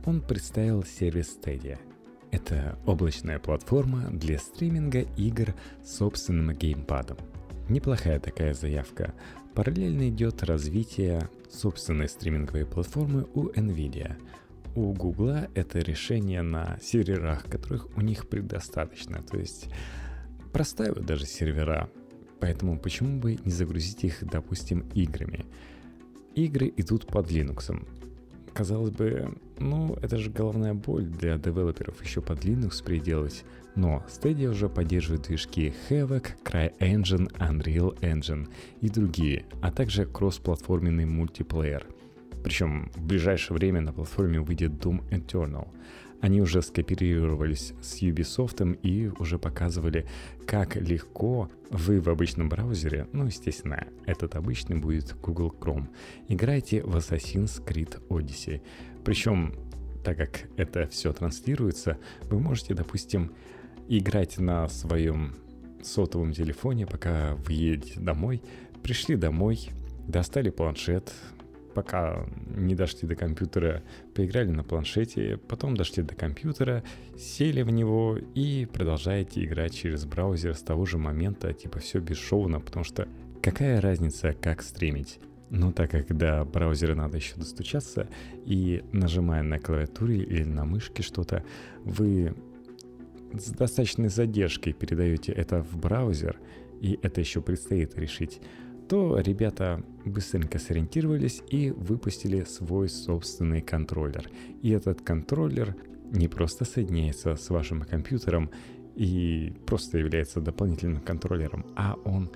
[0.04, 1.78] Он представил сервис Stadia.
[2.30, 7.16] Это облачная платформа для стриминга игр с собственным геймпадом.
[7.68, 9.14] Неплохая такая заявка.
[9.54, 14.16] Параллельно идет развитие собственной стриминговой платформы у NVIDIA.
[14.74, 19.22] У Google это решение на серверах, которых у них предостаточно.
[19.22, 19.68] То есть
[20.52, 21.90] простаивают даже сервера.
[22.40, 25.46] Поэтому почему бы не загрузить их, допустим, играми?
[26.34, 27.74] Игры идут под Linux.
[28.58, 33.44] Казалось бы, ну, это же головная боль для девелоперов еще под Linux приделать.
[33.76, 38.48] Но Stadia уже поддерживает движки Havoc, CryEngine, Unreal Engine
[38.80, 41.86] и другие, а также кроссплатформенный мультиплеер.
[42.42, 45.68] Причем в ближайшее время на платформе выйдет Doom Eternal.
[46.20, 50.06] Они уже скооперировались с Ubisoft и уже показывали,
[50.46, 55.88] как легко вы в обычном браузере, ну, естественно, этот обычный будет Google Chrome,
[56.26, 58.62] играете в Assassin's Creed Odyssey.
[59.04, 59.54] Причем,
[60.04, 63.32] так как это все транслируется, вы можете, допустим,
[63.88, 65.34] играть на своем
[65.82, 68.42] сотовом телефоне, пока вы едете домой.
[68.82, 69.70] Пришли домой,
[70.06, 71.12] достали планшет,
[71.78, 76.82] пока не дошли до компьютера, поиграли на планшете, потом дошли до компьютера,
[77.16, 82.58] сели в него и продолжаете играть через браузер с того же момента, типа все бесшовно,
[82.58, 83.06] потому что
[83.40, 85.20] какая разница, как стримить?
[85.50, 88.08] Но так как до браузера надо еще достучаться,
[88.44, 91.44] и нажимая на клавиатуре или на мышке что-то,
[91.84, 92.34] вы
[93.34, 96.40] с достаточной задержкой передаете это в браузер,
[96.80, 98.40] и это еще предстоит решить,
[98.88, 104.30] то ребята быстренько сориентировались и выпустили свой собственный контроллер.
[104.62, 105.76] И этот контроллер
[106.10, 108.50] не просто соединяется с вашим компьютером
[108.96, 112.30] и просто является дополнительным контроллером, а он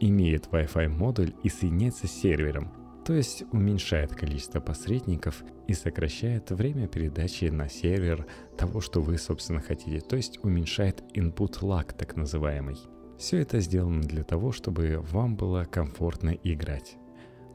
[0.00, 2.72] имеет Wi-Fi модуль и соединяется с сервером,
[3.04, 9.60] то есть уменьшает количество посредников и сокращает время передачи на сервер того, что вы, собственно,
[9.60, 12.76] хотите, то есть уменьшает input lag, так называемый.
[13.18, 16.96] Все это сделано для того, чтобы вам было комфортно играть.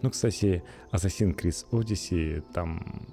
[0.01, 3.05] Ну, кстати, Assassin's Creed Odyssey, там,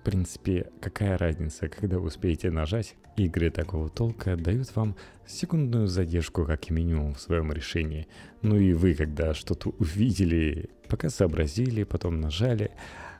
[0.00, 6.44] в принципе, какая разница, когда вы успеете нажать, игры такого толка дают вам секундную задержку
[6.44, 8.06] как минимум в своем решении.
[8.42, 12.70] Ну и вы, когда что-то увидели, пока сообразили, потом нажали,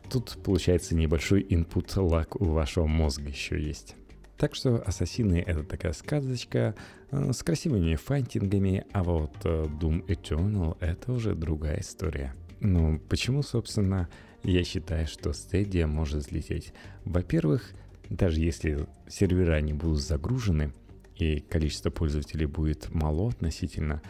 [0.09, 3.97] тут получается небольшой input lag у вашего мозга еще есть.
[4.37, 6.75] Так что Ассасины— это такая сказочка
[7.11, 12.35] э, с красивыми файтингами, а вот э, Doom Eternal— это уже другая история.
[12.61, 14.09] Ну, почему, собственно,
[14.43, 16.73] я считаю, что Stadia может взлететь?
[17.05, 17.73] Во-первых,
[18.09, 20.73] даже если сервера не будут загружены
[21.17, 24.03] и количество пользователей будет мало относительно,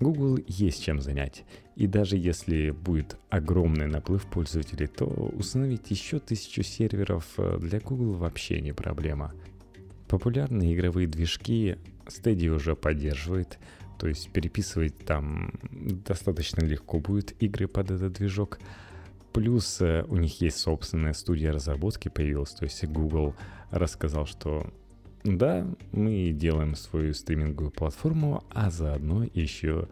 [0.00, 1.44] Google есть чем занять.
[1.74, 8.12] И даже если будет огромный наплыв пользователей, то установить еще тысячу серверов э, для Google
[8.12, 9.34] вообще не проблема.
[10.08, 13.58] Популярные игровые движки Stadia уже поддерживает,
[13.98, 18.58] то есть переписывать там достаточно легко будет игры под этот движок.
[19.32, 23.34] Плюс э, у них есть собственная студия разработки появилась, то есть Google
[23.70, 24.72] рассказал, что
[25.24, 29.88] да, мы делаем свою стриминговую платформу, а заодно еще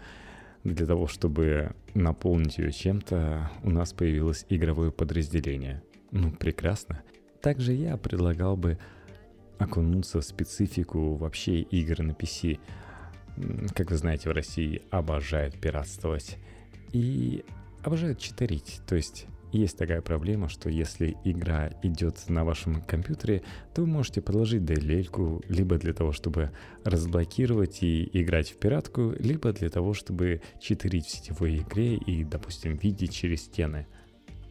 [0.64, 5.82] для того, чтобы наполнить ее чем-то, у нас появилось игровое подразделение.
[6.10, 7.02] Ну, прекрасно.
[7.42, 8.78] Также я предлагал бы
[9.58, 12.58] окунуться в специфику вообще игр на PC.
[13.74, 16.38] Как вы знаете, в России обожают пиратствовать
[16.92, 17.44] и
[17.82, 18.80] обожают читерить.
[18.86, 23.42] То есть есть такая проблема, что если игра идет на вашем компьютере,
[23.74, 26.50] то вы можете подложить DLL, либо для того, чтобы
[26.84, 32.76] разблокировать и играть в пиратку, либо для того, чтобы читерить в сетевой игре и, допустим,
[32.76, 33.86] видеть через стены.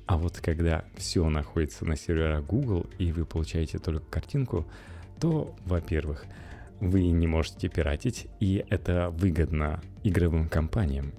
[0.06, 4.66] А вот когда все находится на серверах Google и вы получаете только картинку,
[5.20, 6.26] то, во-первых,
[6.80, 11.14] вы не можете пиратить, и это выгодно игровым компаниям,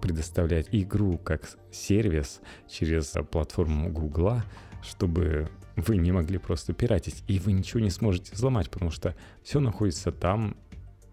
[0.00, 4.44] предоставлять игру как сервис через платформу Гугла,
[4.82, 9.60] чтобы вы не могли просто пиратить, и вы ничего не сможете взломать, потому что все
[9.60, 10.56] находится там,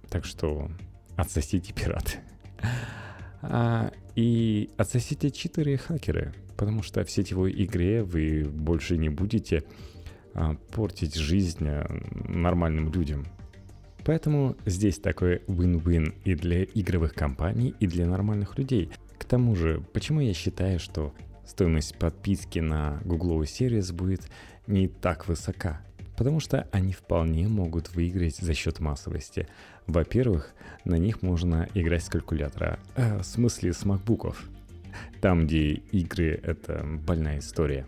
[0.10, 0.70] так что
[1.16, 2.20] отсосите пираты.
[3.40, 9.64] А, и отсосите читеры и хакеры, потому что в сетевой игре вы больше не будете
[10.72, 11.86] портить жизнь а,
[12.28, 13.26] нормальным людям.
[14.06, 18.90] Поэтому здесь такой win-win и для игровых компаний, и для нормальных людей.
[19.18, 21.14] К тому же, почему я считаю, что
[21.46, 24.30] стоимость подписки на гугловый сервис будет
[24.66, 25.82] не так высока?
[26.16, 29.48] Потому что они вполне могут выиграть за счет массовости.
[29.88, 30.54] Во-первых,
[30.86, 34.50] на них можно играть с калькулятора, э, в смысле с макбуков.
[35.22, 37.86] Там, где игры— это больная история.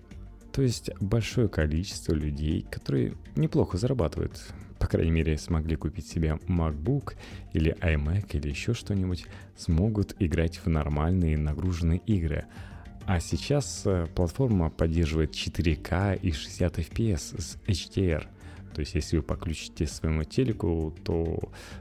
[0.59, 4.41] То есть большое количество людей, которые неплохо зарабатывают,
[4.77, 7.13] по крайней мере, смогли купить себе MacBook
[7.53, 12.43] или iMac или еще что-нибудь, смогут играть в нормальные нагруженные игры.
[13.05, 18.27] А сейчас э, платформа поддерживает 4К и 60 FPS с HDR.
[18.73, 21.39] То есть, если вы подключите своему телеку, то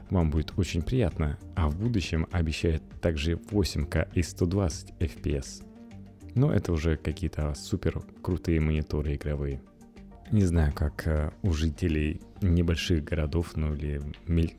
[0.09, 1.37] вам будет очень приятно.
[1.53, 5.68] А в будущем обещает также 8К и 120 FPS.
[6.35, 9.61] Но это уже какие-то супер крутые мониторы игровые.
[10.31, 14.01] Не знаю, как э, у жителей небольших городов, ну или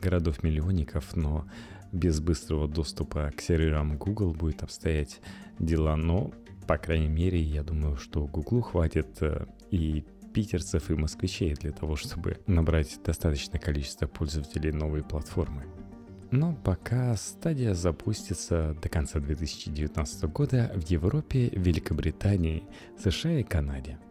[0.01, 1.47] городов-миллионников, но
[1.93, 5.21] без быстрого доступа к серверам Google будет обстоять
[5.59, 6.33] дела, но,
[6.67, 11.97] по крайней мере, я думаю, что Google хватит э, и питерцев и москвичей для того,
[11.97, 15.65] чтобы набрать достаточное количество пользователей новой платформы.
[16.31, 22.65] Но пока стадия запустится до конца 2019 года в Европе, Великобритании,
[22.99, 23.99] США и Канаде–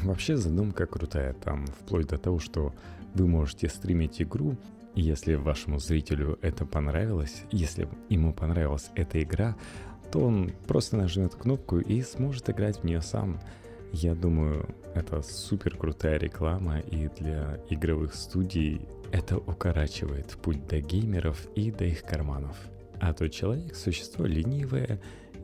[0.00, 2.74] Вообще задумка крутая, там вплоть до того, что
[3.14, 4.56] вы можете стримить игру,
[4.94, 9.56] и если вашему зрителю это понравилось, если ему понравилась эта игра,
[10.10, 13.38] то он просто нажмет кнопку и сможет играть в нее сам.
[13.92, 18.80] Я думаю, это супер крутая реклама, и для игровых студий
[19.12, 22.56] это укорачивает путь до геймеров и до их карманов.
[23.00, 25.00] А то человек– существо ленивое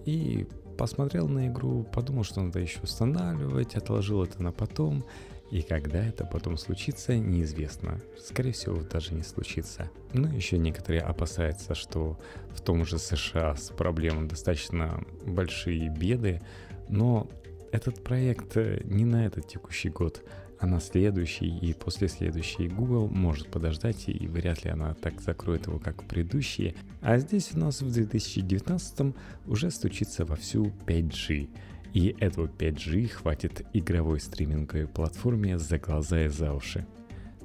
[0.06, 0.46] и
[0.78, 5.04] посмотрел на игру, подумал, что надо еще устанавливать, отложил это на потом,
[5.50, 8.00] и когда это потом случится, неизвестно.
[8.18, 9.90] Скорее всего, даже не случится.
[10.12, 12.18] Но еще некоторые опасаются, что
[12.54, 16.40] в том же США с проблемой достаточно большие беды,
[16.88, 17.28] но
[17.72, 20.22] этот проект не на этот текущий год
[20.60, 25.66] а на следующий и после следующей Google может подождать, и вряд ли она так закроет
[25.66, 26.74] его, как предыдущие.
[27.00, 29.14] А здесь у нас в 2019
[29.46, 31.48] уже стучится вовсю 5G.
[31.94, 36.86] И этого 5G хватит игровой стриминговой платформе за глаза и за уши.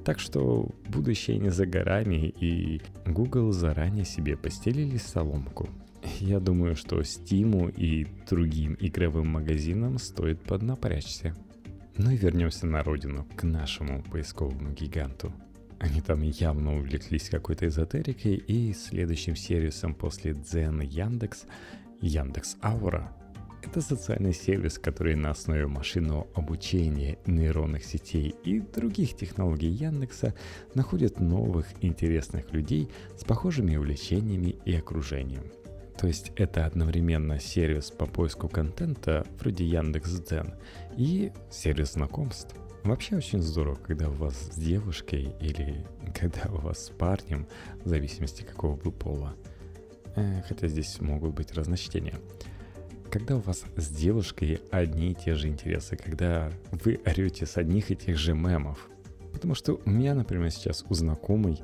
[0.03, 5.70] Так что будущее не за горами, и Google заранее себе постелили соломку.
[6.20, 11.34] Я думаю, что Steam и другим игровым магазинам стоит поднапрячься.
[11.96, 15.32] Ну и вернемся на родину, к нашему поисковому гиганту.
[15.80, 21.44] Они там явно увлеклись какой-то эзотерикой, и следующим сервисом после Дзен Яндекс,
[22.02, 23.16] Яндекс Аура,
[23.62, 30.34] Это социальный сервис, который на основе машинного обучения, нейронных сетей и других технологий Яндекса
[30.74, 35.44] находит новых интересных людей с похожими увлечениями и окружением.
[35.98, 40.56] То есть это одновременно сервис по поиску контента вроде Яндекс.Дзен
[40.98, 42.56] и сервис знакомств.
[42.84, 45.86] Вообще очень здорово, когда у вас с девушкой или
[46.20, 47.48] когда у вас с парнем,
[47.84, 49.36] в зависимости какого вы пола.
[50.16, 52.20] Э, хотя здесь могут быть разночтения.
[53.10, 57.91] Когда у вас с девушкой одни и те же интересы, когда вы орете с одних
[57.91, 58.89] и тех же мемов.
[59.32, 61.60] Потому что у меня, например, сейчас у знакомой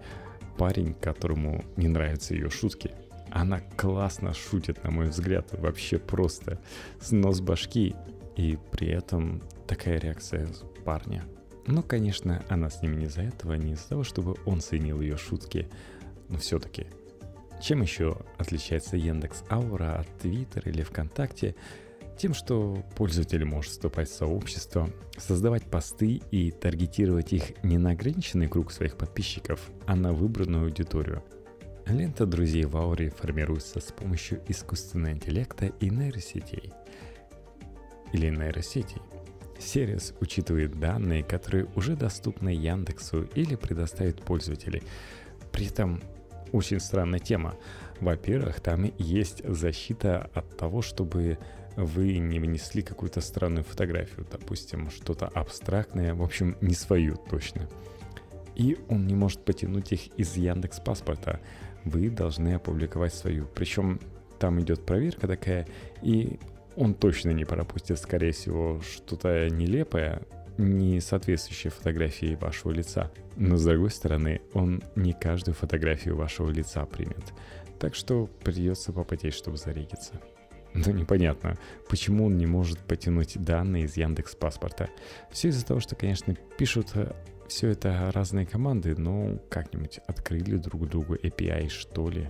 [0.57, 2.91] парень, которому не нравятся ее шутки.
[3.31, 6.59] Она классно шутит, на мой взгляд, вообще просто
[6.99, 7.95] с нос башки.
[8.35, 10.47] И при этом такая реакция
[10.85, 11.25] парня.
[11.67, 15.17] Но, конечно, она с ним не из-за этого, не из-за того, чтобы он ценил ее
[15.17, 15.67] шутки.
[16.29, 16.87] Но все-таки
[17.61, 21.55] чем еще отличается Яндекс Аура от Twitter или ВКонтакте?
[22.17, 28.47] Тем, что пользователь может вступать в сообщество, создавать посты и таргетировать их не на ограниченный
[28.47, 31.23] круг своих подписчиков, а на выбранную аудиторию.
[31.87, 36.73] Лента друзей в Ауре формируется с помощью искусственного интеллекта и нейросетей.
[38.13, 39.01] Или нейросетей.
[39.59, 44.83] Сервис учитывает данные, которые уже доступны Яндексу или предоставит пользователи.
[45.51, 46.01] При этом
[46.51, 47.55] очень странная тема.
[47.99, 51.37] Во-первых, там есть защита от того, чтобы
[51.75, 57.69] вы не внесли какую-то странную фотографию, допустим, что-то абстрактное, в общем, не свою точно.
[58.55, 61.39] И он не может потянуть их из Яндекс паспорта.
[61.85, 63.47] Вы должны опубликовать свою.
[63.55, 63.99] Причем
[64.39, 65.67] там идет проверка такая,
[66.01, 66.39] и
[66.75, 70.21] он точно не пропустит, скорее всего, что-то нелепое,
[70.57, 73.11] не соответствующие фотографии вашего лица.
[73.35, 77.33] Но с другой стороны, он не каждую фотографию вашего лица примет.
[77.79, 80.21] Так что придется попотеть, чтобы зарегиться.
[80.73, 81.57] Но непонятно,
[81.89, 84.89] почему он не может потянуть данные из Яндекс паспорта.
[85.31, 87.11] Все из-за того, что, конечно, пишут э,
[87.49, 92.29] все это разные команды, но как-нибудь открыли друг другу API, что ли.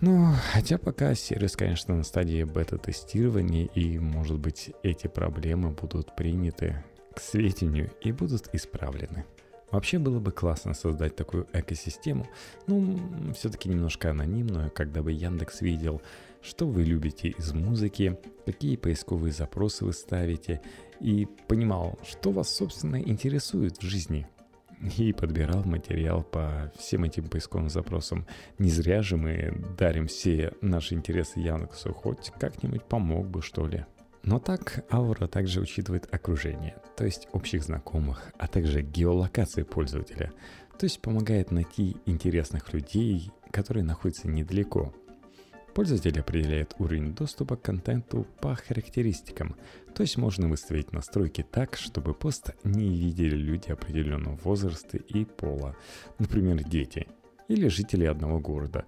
[0.00, 6.84] Ну, хотя пока сервис, конечно, на стадии бета-тестирования, и, может быть, эти проблемы будут приняты
[7.14, 9.24] к сведению и будут исправлены.
[9.70, 12.28] Вообще было бы классно создать такую экосистему,
[12.66, 16.02] ну, все-таки немножко анонимную, когда бы Яндекс видел,
[16.40, 20.60] что вы любите из музыки, какие поисковые запросы вы ставите,
[21.00, 24.28] и понимал, что вас, собственно, интересует в жизни.
[24.98, 28.26] И подбирал материал по всем этим поисковым запросам.
[28.58, 33.84] Не зря же мы дарим все наши интересы Яндексу, хоть как-нибудь помог бы, что ли.
[34.22, 40.32] Но так Аура также учитывает окружение, то есть общих знакомых, а также геолокации пользователя,
[40.76, 44.92] то есть помогает найти интересных людей, которые находятся недалеко.
[45.76, 49.56] Пользователь определяет уровень доступа к контенту по характеристикам,
[49.94, 55.76] то есть можно выставить настройки так, чтобы пост не видели люди определенного возраста и пола,
[56.18, 57.06] например, дети
[57.48, 58.86] или жители одного города,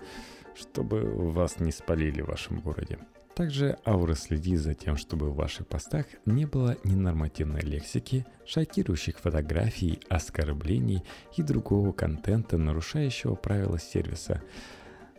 [0.57, 2.99] чтобы вас не спалили в вашем городе.
[3.34, 10.01] Также Аура следит за тем, чтобы в ваших постах не было ненормативной лексики, шокирующих фотографий,
[10.09, 11.03] оскорблений
[11.36, 14.43] и другого контента, нарушающего правила сервиса.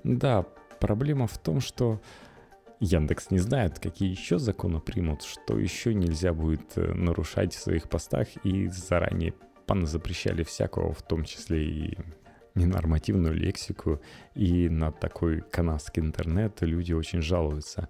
[0.03, 0.47] Да,
[0.79, 2.01] проблема в том, что
[2.79, 7.89] Яндекс не знает, какие еще законы примут, что еще нельзя будет э, нарушать в своих
[7.89, 9.33] постах и заранее
[9.83, 11.97] запрещали всякого, в том числе и
[12.55, 14.01] ненормативную лексику,
[14.33, 17.87] и на такой канадский интернет люди очень жалуются.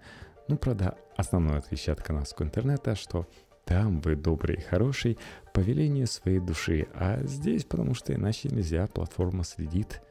[0.49, 3.27] Ну, правда, основное отличие от канадского интернета, что
[3.65, 5.17] там вы добрый и хороший
[5.53, 10.01] по велению своей души, а здесь потому что иначе нельзя, платформа следит,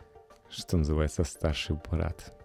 [0.49, 2.38] что называется старший брат.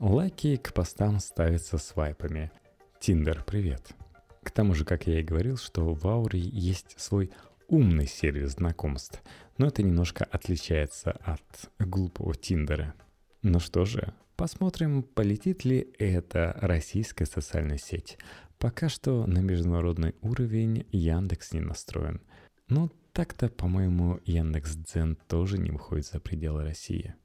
[0.00, 2.52] Лайки к постам ставятся свайпами.
[3.00, 3.96] Тиндер, привет.
[4.44, 7.32] К тому же, как я и говорил, что в Ауре есть свой
[7.66, 9.20] умный сервис знакомств,
[9.56, 11.42] но это немножко отличается от
[11.80, 12.94] глупого Тиндера.
[13.42, 18.18] Ну что же, посмотрим, полетит ли эта российская социальная сеть.
[18.60, 22.20] Пока что на международный уровень Яндекс не настроен.
[22.68, 27.16] Но так-то, по-моему, Яндекс Дзен тоже не выходит за пределы России.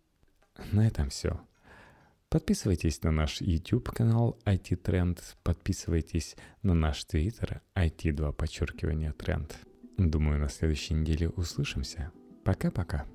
[0.71, 1.39] На этом все.
[2.33, 9.55] Подписывайтесь на наш YouTube канал IT Trend, подписывайтесь на наш Twitter IT2 подчеркивание тренд.
[9.99, 12.11] Думаю, на следующей неделе услышимся.
[12.43, 13.05] Пока-пока.